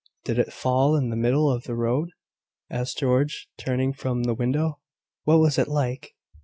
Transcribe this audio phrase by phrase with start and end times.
[0.25, 2.09] "Did it fall in the middle of the road?"
[2.71, 4.79] asked George, turning from the window.
[5.25, 6.15] "What was it like?"